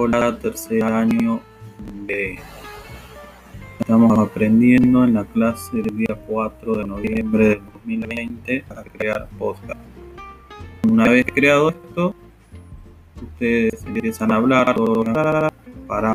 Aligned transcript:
Hola, 0.00 0.38
tercer 0.38 0.84
año 0.84 1.40
B. 2.06 2.38
Estamos 3.80 4.16
aprendiendo 4.16 5.02
en 5.02 5.14
la 5.14 5.24
clase 5.24 5.78
del 5.78 5.96
día 5.96 6.16
4 6.24 6.74
de 6.76 6.84
noviembre 6.86 7.48
del 7.48 7.60
2020 7.72 8.64
a 8.76 8.84
crear 8.84 9.28
podcast. 9.36 9.80
Una 10.88 11.08
vez 11.08 11.26
creado 11.26 11.70
esto, 11.70 12.14
ustedes 13.20 13.84
empiezan 13.86 14.30
a 14.30 14.36
hablar 14.36 14.72
para 15.88 16.14